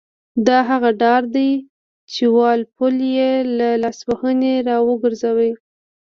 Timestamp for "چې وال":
2.13-2.61